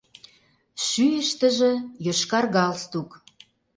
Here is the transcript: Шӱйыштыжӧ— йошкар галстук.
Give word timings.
Шӱйыштыжӧ— 0.85 1.71
йошкар 2.05 2.45
галстук. 2.55 3.09